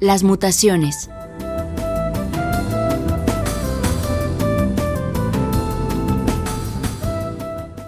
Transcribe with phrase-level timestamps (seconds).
[0.00, 1.08] Las mutaciones.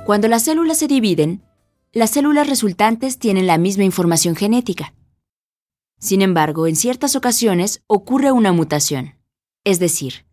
[0.06, 1.42] Cuando las células se dividen,
[1.92, 4.94] las células resultantes tienen la misma información genética.
[5.98, 9.16] Sin embargo, en ciertas ocasiones ocurre una mutación,
[9.64, 10.24] es decir,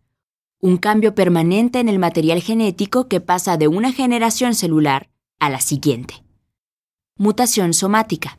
[0.60, 5.60] un cambio permanente en el material genético que pasa de una generación celular a la
[5.60, 6.24] siguiente.
[7.18, 8.38] Mutación somática.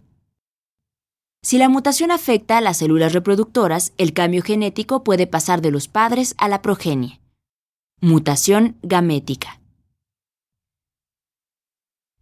[1.47, 5.87] Si la mutación afecta a las células reproductoras, el cambio genético puede pasar de los
[5.87, 7.21] padres a la progenie.
[8.01, 9.61] Mutación gamética.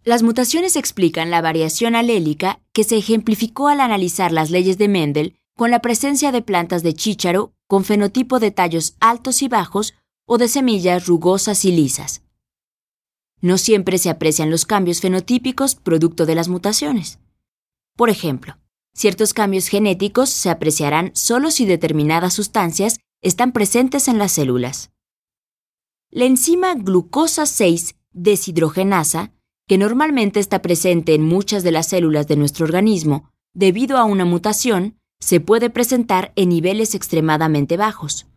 [0.04, 5.40] Las mutaciones explican la variación alélica que se ejemplificó al analizar las leyes de Mendel
[5.58, 9.96] con la presencia de plantas de chícharo con fenotipo de tallos altos y bajos
[10.28, 12.22] o de semillas rugosas y lisas.
[13.42, 17.18] No siempre se aprecian los cambios fenotípicos producto de las mutaciones.
[17.96, 18.60] Por ejemplo,
[18.96, 24.92] ciertos cambios genéticos se apreciarán solo si determinadas sustancias están presentes en las células.
[26.10, 29.34] La enzima glucosa 6 deshidrogenasa
[29.68, 34.24] que normalmente está presente en muchas de las células de nuestro organismo, debido a una
[34.24, 38.28] mutación, se puede presentar en niveles extremadamente bajos.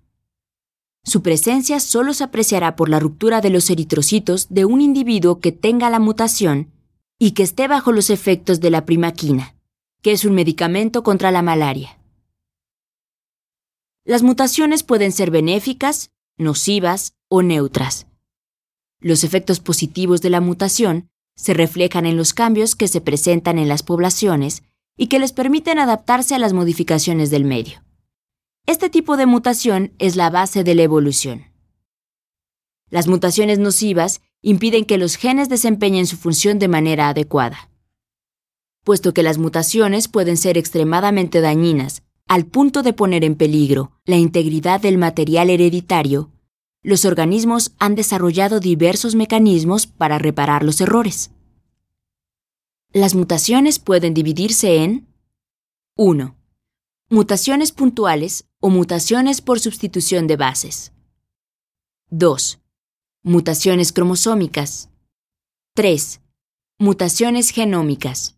[1.05, 5.53] Su presencia solo se apreciará por la ruptura de los eritrocitos de un individuo que
[5.53, 6.73] tenga la mutación
[7.19, 9.55] y que esté bajo los efectos de la primaquina,
[10.03, 11.99] que es un medicamento contra la malaria.
[14.05, 18.07] Las mutaciones pueden ser benéficas, nocivas o neutras.
[19.01, 23.69] Los efectos positivos de la mutación se reflejan en los cambios que se presentan en
[23.69, 24.63] las poblaciones
[24.97, 27.85] y que les permiten adaptarse a las modificaciones del medio.
[28.67, 31.45] Este tipo de mutación es la base de la evolución.
[32.91, 37.68] Las mutaciones nocivas impiden que los genes desempeñen su función de manera adecuada.
[38.89, 44.17] Puesto que las mutaciones pueden ser extremadamente dañinas al punto de poner en peligro la
[44.17, 46.33] integridad del material hereditario,
[46.83, 51.33] los organismos han desarrollado diversos mecanismos para reparar los errores.
[52.91, 55.07] Las mutaciones pueden dividirse en
[55.95, 56.35] 1.
[57.11, 60.95] Mutaciones puntuales o mutaciones por sustitución de bases.
[62.09, 62.59] 2.
[63.23, 64.89] Mutaciones cromosómicas.
[65.75, 66.23] 3.
[66.79, 68.38] Mutaciones genómicas.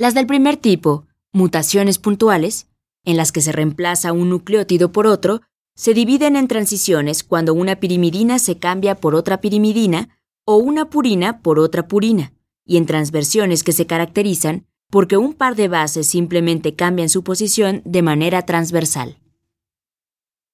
[0.00, 2.68] Las del primer tipo, mutaciones puntuales,
[3.04, 5.42] en las que se reemplaza un nucleótido por otro,
[5.76, 10.08] se dividen en transiciones cuando una pirimidina se cambia por otra pirimidina
[10.46, 12.32] o una purina por otra purina,
[12.64, 17.82] y en transversiones que se caracterizan porque un par de bases simplemente cambian su posición
[17.84, 19.18] de manera transversal.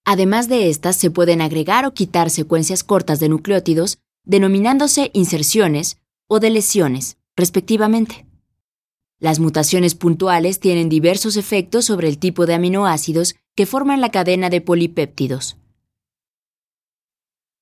[0.04, 6.40] Además de estas, se pueden agregar o quitar secuencias cortas de nucleótidos, denominándose inserciones o
[6.40, 8.26] deleciones, respectivamente.
[9.18, 14.50] Las mutaciones puntuales tienen diversos efectos sobre el tipo de aminoácidos que forman la cadena
[14.50, 15.56] de polipéptidos.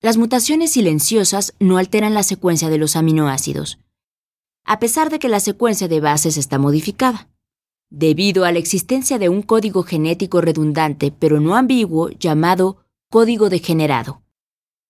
[0.01, 3.79] Las mutaciones silenciosas no alteran la secuencia de los aminoácidos,
[4.65, 7.31] a pesar de que la secuencia de bases está modificada,
[7.89, 14.23] debido a la existencia de un código genético redundante pero no ambiguo llamado código degenerado.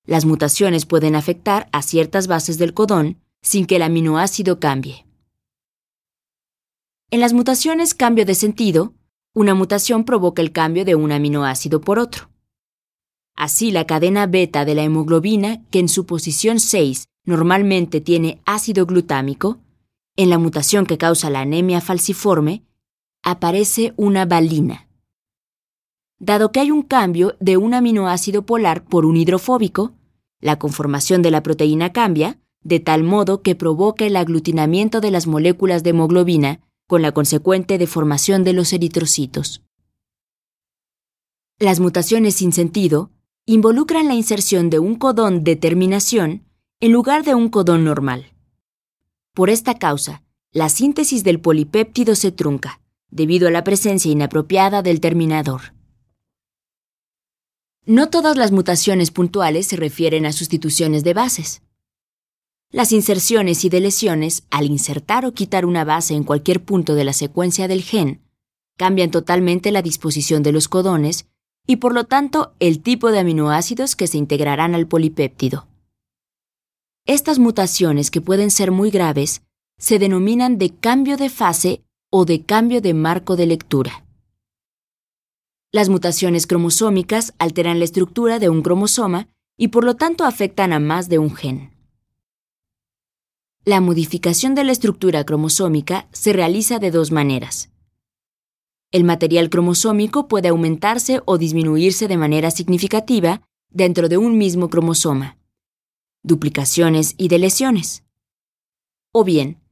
[0.06, 5.06] Las mutaciones pueden afectar a ciertas bases del codón sin que el aminoácido cambie.
[7.14, 8.92] En las mutaciones cambio de sentido,
[9.34, 12.28] una mutación provoca el cambio de un aminoácido por otro.
[13.36, 18.84] Así, la cadena beta de la hemoglobina, que en su posición 6 normalmente tiene ácido
[18.84, 19.58] glutámico,
[20.16, 22.64] en la mutación que causa la anemia falciforme,
[23.22, 24.88] aparece una valina.
[26.18, 29.92] Dado que hay un cambio de un aminoácido polar por un hidrofóbico,
[30.40, 35.28] la conformación de la proteína cambia, de tal modo que provoca el aglutinamiento de las
[35.28, 39.62] moléculas de hemoglobina con la consecuente deformación de los eritrocitos.
[41.58, 43.10] Las mutaciones sin sentido
[43.46, 46.44] involucran la inserción de un codón de terminación
[46.80, 48.32] en lugar de un codón normal.
[49.34, 50.22] Por esta causa,
[50.52, 52.80] la síntesis del polipéptido se trunca,
[53.10, 55.74] debido a la presencia inapropiada del terminador.
[57.84, 61.62] No todas las mutaciones puntuales se refieren a sustituciones de bases.
[62.74, 67.12] Las inserciones y deleciones, al insertar o quitar una base en cualquier punto de la
[67.12, 68.20] secuencia del gen,
[68.76, 71.28] cambian totalmente la disposición de los codones
[71.68, 75.68] y por lo tanto el tipo de aminoácidos que se integrarán al polipéptido.
[77.06, 79.42] Estas mutaciones, que pueden ser muy graves,
[79.78, 81.80] se denominan de cambio de fase
[82.10, 84.04] o de cambio de marco de lectura.
[85.70, 90.80] Las mutaciones cromosómicas alteran la estructura de un cromosoma y por lo tanto afectan a
[90.80, 91.73] más de un gen.
[93.66, 97.70] La modificación de la estructura cromosómica se realiza de dos maneras.
[98.92, 103.40] El material cromosómico puede aumentarse o disminuirse de manera significativa
[103.70, 105.38] dentro de un mismo cromosoma,
[106.22, 108.04] duplicaciones y deleciones.
[109.12, 109.62] O bien,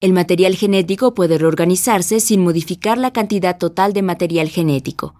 [0.00, 5.14] el material genético puede reorganizarse sin modificar la cantidad total de material genético,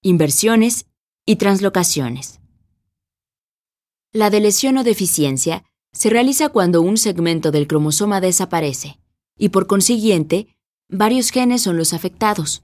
[0.00, 0.86] inversiones
[1.26, 2.40] y translocaciones.
[4.12, 8.98] La deleción o deficiencia se realiza cuando un segmento del cromosoma desaparece
[9.36, 10.48] y por consiguiente
[10.88, 12.62] varios genes son los afectados,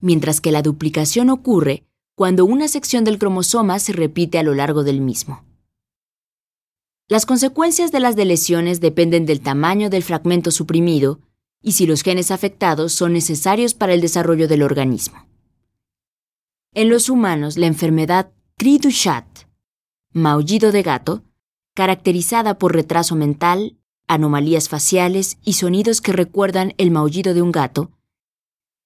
[0.00, 1.84] mientras que la duplicación ocurre
[2.14, 5.44] cuando una sección del cromosoma se repite a lo largo del mismo.
[7.08, 11.20] Las consecuencias de las deleciones dependen del tamaño del fragmento suprimido
[11.62, 15.26] y si los genes afectados son necesarios para el desarrollo del organismo.
[16.74, 19.26] En los humanos, la enfermedad Cri du chat,
[20.12, 21.22] maullido de gato,
[21.76, 23.76] caracterizada por retraso mental,
[24.08, 27.90] anomalías faciales y sonidos que recuerdan el maullido de un gato,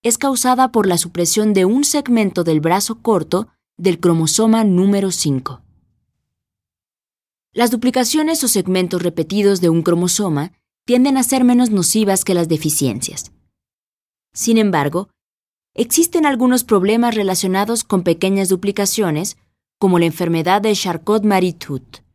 [0.03, 3.47] es causada por la supresión de un segmento del brazo corto
[3.77, 5.63] del cromosoma número 5.
[7.53, 10.53] Las duplicaciones o segmentos repetidos de un cromosoma
[10.85, 13.31] tienden a ser menos nocivas que las deficiencias.
[14.33, 15.11] Sin embargo,
[15.75, 19.37] existen algunos problemas relacionados con pequeñas duplicaciones,
[19.79, 22.10] como la enfermedad de Charcot-Marie-Tooth,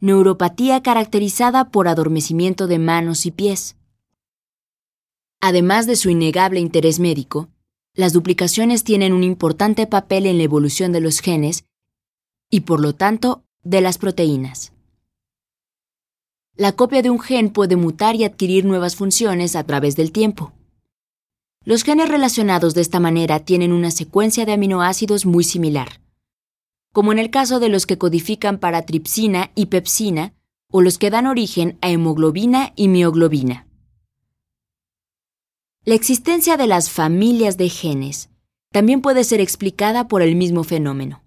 [0.00, 3.76] neuropatía caracterizada por adormecimiento de manos y pies.
[5.40, 7.48] Además de su innegable interés médico,
[7.94, 11.64] las duplicaciones tienen un importante papel en la evolución de los genes
[12.50, 14.72] y, por lo tanto, de las proteínas.
[16.56, 20.52] La copia de un gen puede mutar y adquirir nuevas funciones a través del tiempo.
[21.64, 25.99] Los genes relacionados de esta manera tienen una secuencia de aminoácidos muy similar,
[26.92, 30.34] como en el caso de los que codifican para tripsina y pepsina
[30.70, 33.66] o los que dan origen a hemoglobina y mioglobina.
[35.84, 38.28] La existencia de las familias de genes
[38.70, 41.22] también puede ser explicada por el mismo fenómeno.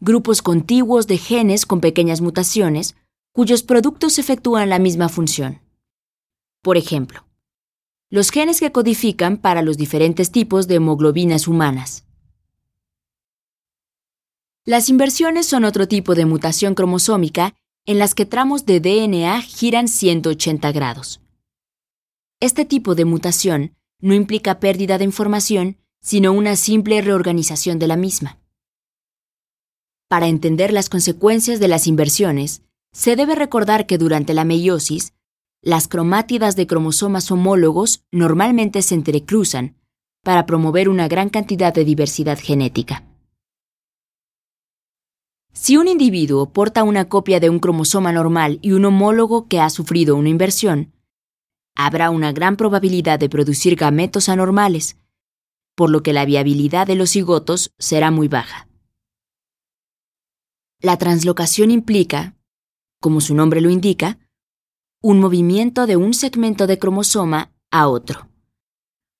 [0.00, 2.96] Grupos contiguos de genes con pequeñas mutaciones
[3.32, 5.60] cuyos productos efectúan la misma función.
[6.62, 7.24] Por ejemplo,
[8.10, 12.07] los genes que codifican para los diferentes tipos de hemoglobinas humanas.
[14.68, 17.54] Las inversiones son otro tipo de mutación cromosómica
[17.86, 21.22] en las que tramos de DNA giran 180 grados.
[22.38, 27.96] Este tipo de mutación no implica pérdida de información, sino una simple reorganización de la
[27.96, 28.40] misma.
[30.06, 32.60] Para entender las consecuencias de las inversiones,
[32.92, 35.14] se debe recordar que durante la meiosis,
[35.62, 39.76] las cromátidas de cromosomas homólogos normalmente se entrecruzan
[40.22, 43.07] para promover una gran cantidad de diversidad genética.
[45.52, 49.70] Si un individuo porta una copia de un cromosoma normal y un homólogo que ha
[49.70, 50.92] sufrido una inversión,
[51.74, 54.96] habrá una gran probabilidad de producir gametos anormales,
[55.74, 58.68] por lo que la viabilidad de los cigotos será muy baja.
[60.80, 62.36] La translocación implica,
[63.00, 64.18] como su nombre lo indica,
[65.00, 68.28] un movimiento de un segmento de cromosoma a otro.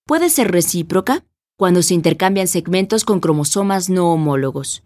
[0.04, 1.24] Puede ser recíproca
[1.56, 4.82] cuando se intercambian segmentos con cromosomas no homólogos.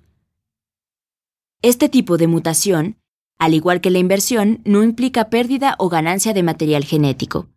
[1.62, 2.98] Este tipo de mutación,
[3.38, 7.48] al igual que la inversión, no implica pérdida o ganancia de material genético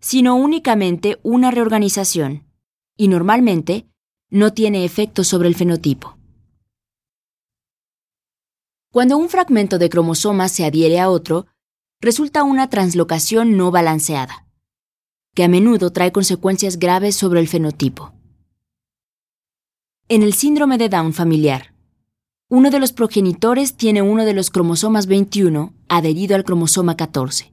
[0.00, 2.46] sino únicamente una reorganización,
[2.96, 3.86] y normalmente
[4.30, 6.16] no tiene efecto sobre el fenotipo.
[8.92, 11.46] Cuando un fragmento de cromosoma se adhiere a otro,
[12.00, 14.46] resulta una translocación no balanceada,
[15.34, 18.12] que a menudo trae consecuencias graves sobre el fenotipo.
[20.08, 21.69] En el síndrome de Down familiar,
[22.52, 27.52] uno de los progenitores tiene uno de los cromosomas 21 adherido al cromosoma 14.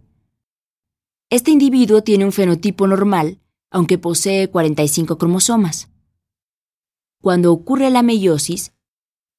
[1.30, 3.40] Este individuo tiene un fenotipo normal,
[3.70, 5.90] aunque posee 45 cromosomas.
[7.22, 8.74] Cuando ocurre la meiosis,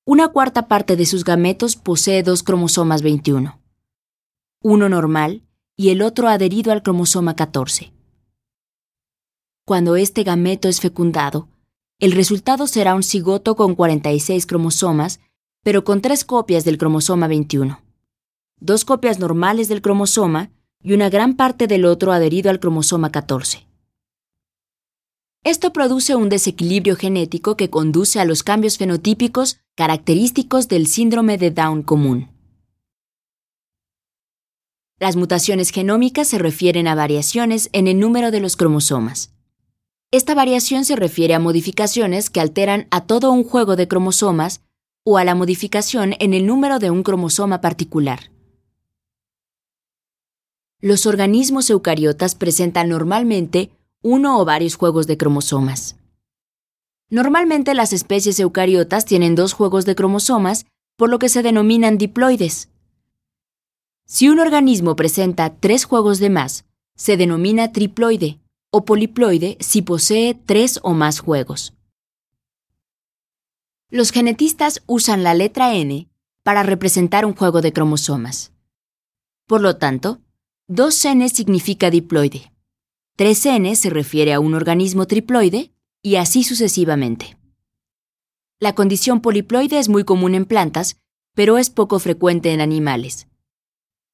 [0.05, 3.61] una cuarta parte de sus gametos posee dos cromosomas 21,
[4.63, 5.43] uno normal
[5.75, 7.93] y el otro adherido al cromosoma 14.
[9.65, 11.49] Cuando este gameto es fecundado,
[11.99, 15.19] el resultado será un cigoto con 46 cromosomas,
[15.69, 17.83] pero con tres copias del cromosoma 21,
[18.59, 20.51] dos copias normales del cromosoma
[20.83, 23.67] y una gran parte del otro adherido al cromosoma 14.
[25.45, 31.51] Esto produce un desequilibrio genético que conduce a los cambios fenotípicos característicos del síndrome de
[31.51, 32.31] Down común.
[34.99, 39.35] Las mutaciones genómicas se refieren a variaciones en el número de los cromosomas.
[40.13, 44.63] Esta variación se refiere a modificaciones que alteran a todo un juego de cromosomas
[45.11, 48.31] o a la modificación en el número de un cromosoma particular.
[50.83, 53.71] Los organismos eucariotas presentan normalmente
[54.03, 55.97] uno o varios juegos de cromosomas.
[57.09, 60.67] Normalmente las especies eucariotas tienen dos juegos de cromosomas,
[60.99, 62.69] por lo que se denominan diploides.
[64.05, 70.35] Si un organismo presenta tres juegos de más, se denomina triploide o poliploide si posee
[70.35, 71.78] tres o más juegos.
[73.91, 76.09] Los genetistas usan la letra N
[76.43, 78.53] para representar un juego de cromosomas.
[79.47, 80.21] Por lo tanto,
[80.69, 82.53] 2N significa diploide,
[83.19, 87.37] 3N se refiere a un organismo triploide y así sucesivamente.
[88.61, 90.99] La condición poliploide es muy común en plantas,
[91.35, 93.27] pero es poco frecuente en animales.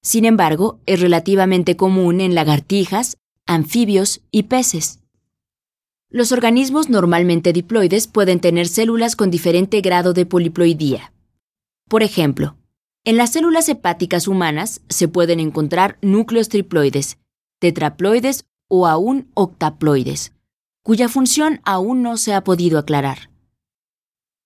[0.02, 5.00] Sin embargo, es relativamente común en lagartijas, anfibios y peces.
[6.14, 11.12] Los organismos normalmente diploides pueden tener células con diferente grado de poliploidía.
[11.88, 12.54] Por ejemplo,
[13.02, 17.18] en las células hepáticas humanas se pueden encontrar núcleos triploides,
[17.58, 20.34] tetraploides o aún octaploides,
[20.84, 23.28] cuya función aún no se ha podido aclarar.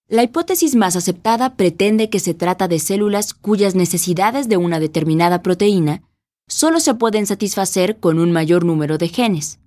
[0.08, 5.42] La hipótesis más aceptada pretende que se trata de células cuyas necesidades de una determinada
[5.42, 6.02] proteína
[6.48, 9.58] solo se pueden satisfacer con un mayor número de genes.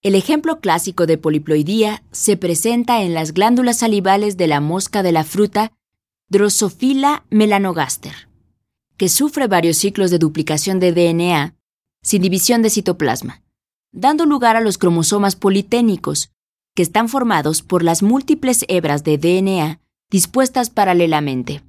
[0.00, 5.10] El ejemplo clásico de poliploidía se presenta en las glándulas salivales de la mosca de
[5.10, 5.72] la fruta
[6.28, 8.28] Drosophila melanogaster,
[8.96, 11.56] que sufre varios ciclos de duplicación de DNA
[12.00, 13.42] sin división de citoplasma,
[13.90, 16.30] dando lugar a los cromosomas politénicos,
[16.76, 21.62] que están formados por las múltiples hebras de DNA dispuestas paralelamente.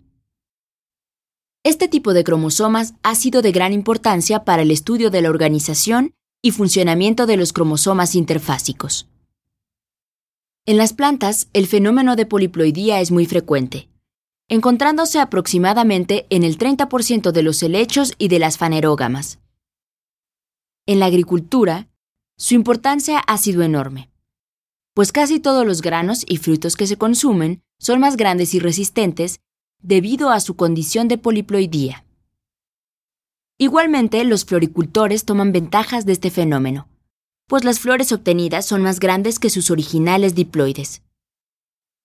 [1.63, 6.13] Este tipo de cromosomas ha sido de gran importancia para el estudio de la organización
[6.41, 9.08] y funcionamiento de los cromosomas interfásicos.
[10.65, 13.89] En las plantas, el fenómeno de poliploidía es muy frecuente,
[14.48, 19.39] encontrándose aproximadamente en el 30% de los helechos y de las fanerógamas.
[20.86, 21.88] En la agricultura,
[22.38, 24.10] su importancia ha sido enorme,
[24.93, 29.39] pues casi todos los granos y frutos que se consumen son más grandes y resistentes
[29.81, 32.05] debido a su condición de poliploidía.
[33.62, 36.88] Igualmente, los floricultores toman ventajas de este fenómeno,
[37.46, 41.04] pues las flores obtenidas son más grandes que sus originales diploides.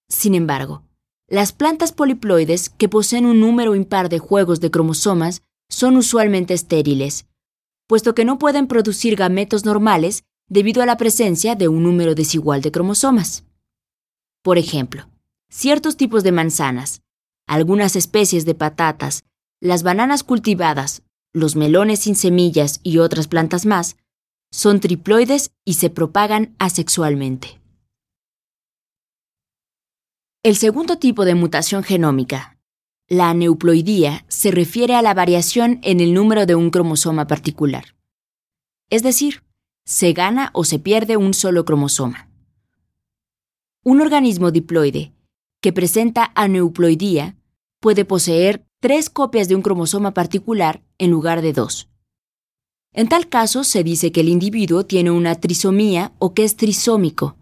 [0.09, 0.83] Sin embargo,
[1.29, 7.29] las plantas poliploides, que poseen un número impar de juegos de cromosomas, son usualmente estériles,
[7.87, 12.63] puesto que no pueden producir gametos normales debido a la presencia de un número desigual
[12.63, 13.45] de cromosomas.
[14.43, 15.09] Por ejemplo,
[15.49, 17.03] ciertos tipos de manzanas,
[17.47, 19.23] algunas especies de patatas,
[19.61, 21.04] las bananas cultivadas,
[21.35, 23.97] los melones sin semillas y otras plantas más,
[24.51, 27.61] son triploides y se propagan asexualmente.
[30.45, 32.57] El segundo tipo de mutación genómica,
[33.09, 37.97] la aneuploidía, se refiere a la variación en el número de un cromosoma particular.
[38.89, 39.43] Es decir,
[39.85, 42.31] se gana o se pierde un solo cromosoma.
[43.83, 45.13] Un organismo diploide
[45.61, 47.37] que presenta aneuploidía
[47.81, 51.89] puede poseer tres copias de un cromosoma particular en lugar de dos.
[52.93, 57.35] En tal caso, se dice que el individuo tiene una trisomía o que es trisómico,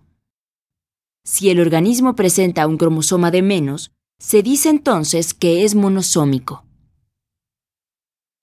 [1.25, 6.65] si el organismo presenta un cromosoma de menos, se dice entonces que es monosómico.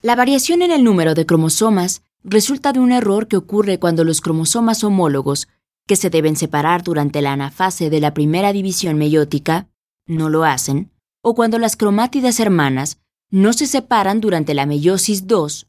[0.02, 4.22] La variación en el número de cromosomas resulta de un error que ocurre cuando los
[4.22, 5.48] cromosomas homólogos,
[5.86, 9.68] que se deben separar durante la anafase de la primera división meiótica,
[10.06, 10.90] no lo hacen,
[11.22, 12.98] o cuando las cromátidas hermanas
[13.30, 15.66] no se separan durante la meiosis 2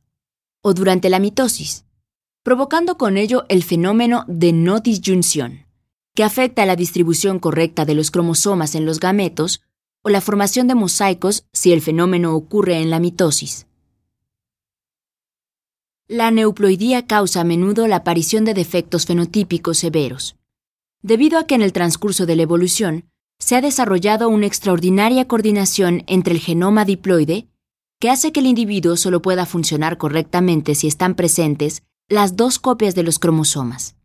[0.61, 1.85] o durante la mitosis,
[2.43, 5.65] provocando con ello el fenómeno de no disyunción
[6.13, 9.61] que afecta a la distribución correcta de los cromosomas en los gametos
[10.01, 13.67] o la formación de mosaicos si el fenómeno ocurre en la mitosis.
[16.07, 20.35] La neuploidía causa a menudo la aparición de defectos fenotípicos severos,
[21.01, 23.05] debido a que en el transcurso de la evolución
[23.41, 27.47] se ha desarrollado una extraordinaria coordinación entre el genoma diploide
[27.99, 32.95] que hace que el individuo solo pueda funcionar correctamente si están presentes las dos copias
[32.95, 33.95] de los cromosomas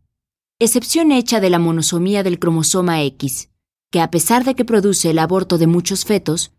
[0.59, 3.49] excepción hecha de la monosomía del cromosoma X,
[3.91, 6.51] que a pesar de que produce el aborto de muchos fetos,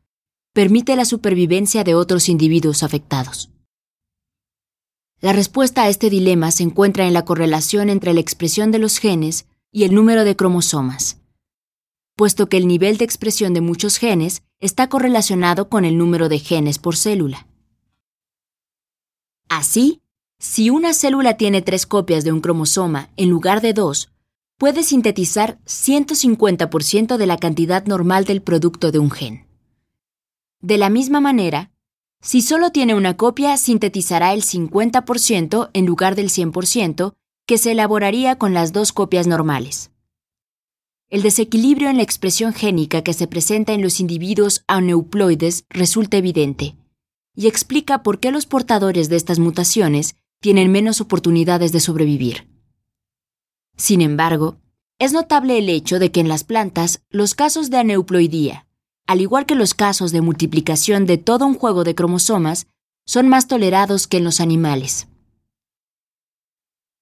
[0.53, 3.51] permite la supervivencia de otros individuos afectados.
[5.21, 8.99] La respuesta a este dilema se encuentra en la correlación entre la expresión de los
[8.99, 11.19] genes y el número de cromosomas,
[12.19, 16.41] puesto que el nivel de expresión de muchos genes está correlacionado con el número de
[16.41, 17.47] genes por célula.
[19.49, 20.03] Así,
[20.41, 24.11] si una célula tiene tres copias de un cromosoma en lugar de dos,
[24.59, 29.47] puede sintetizar 150% de la cantidad normal del producto de un gen.
[30.61, 31.71] De la misma manera,
[32.21, 37.15] si solo tiene una copia, sintetizará el 50% en lugar del 100%
[37.47, 39.93] que se elaboraría con las dos copias normales.
[41.11, 46.77] El desequilibrio en la expresión génica que se presenta en los individuos aneuploides resulta evidente
[47.35, 52.47] y explica por qué los portadores de estas mutaciones tienen menos oportunidades de sobrevivir.
[53.77, 54.59] Sin embargo,
[54.99, 58.67] es notable el hecho de que en las plantas los casos de aneuploidía,
[59.07, 62.67] al igual que los casos de multiplicación de todo un juego de cromosomas,
[63.07, 65.09] son más tolerados que en los animales.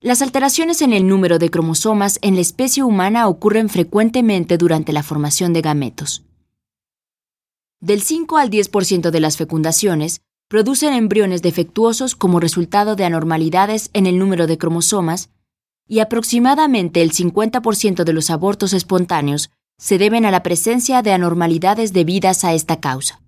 [0.00, 5.02] Las alteraciones en el número de cromosomas en la especie humana ocurren frecuentemente durante la
[5.02, 6.22] formación de gametos.
[7.80, 14.06] Del 5 al 10% de las fecundaciones producen embriones defectuosos como resultado de anormalidades en
[14.06, 15.30] el número de cromosomas
[15.88, 21.92] y aproximadamente el 50% de los abortos espontáneos se deben a la presencia de anormalidades
[21.92, 23.22] debidas a esta causa.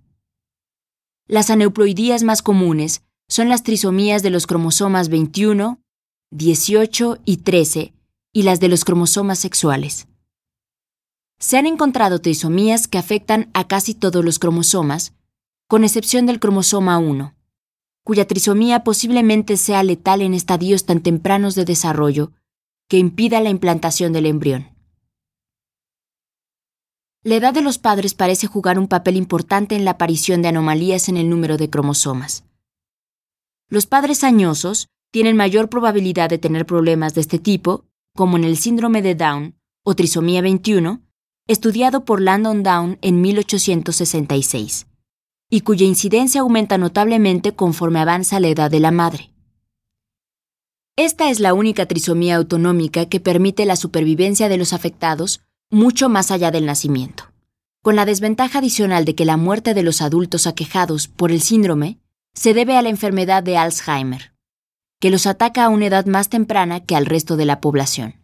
[1.27, 5.79] Las aneuploidías más comunes son las trisomías de los cromosomas 21,
[6.31, 7.91] 18 y 13
[8.31, 10.07] y las de los cromosomas sexuales.
[11.39, 15.13] Se han encontrado trisomías que afectan a casi todos los cromosomas,
[15.67, 17.33] con excepción del cromosoma 1,
[18.03, 22.31] cuya trisomía posiblemente sea letal en estadios tan tempranos de desarrollo
[22.87, 24.69] que impida la implantación del embrión.
[27.23, 31.09] La edad de los padres parece jugar un papel importante en la aparición de anomalías
[31.09, 32.43] en el número de cromosomas.
[33.67, 37.85] Los padres añosos tienen mayor probabilidad de tener problemas de este tipo,
[38.15, 41.01] como en el síndrome de Down o trisomía 21,
[41.47, 44.87] estudiado por Landon Down en 1866,
[45.49, 49.31] y cuya incidencia aumenta notablemente conforme avanza la edad de la madre.
[50.95, 56.29] Esta es la única trisomía autonómica que permite la supervivencia de los afectados mucho más
[56.29, 57.31] allá del nacimiento,
[57.81, 61.99] con la desventaja adicional de que la muerte de los adultos aquejados por el síndrome
[62.33, 64.33] se debe a la enfermedad de Alzheimer
[64.99, 68.18] que los ataca a una edad más temprana que al resto de la población.